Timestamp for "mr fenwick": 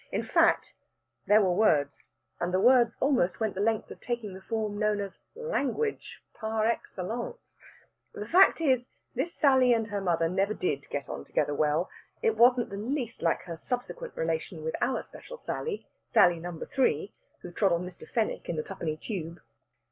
17.87-18.49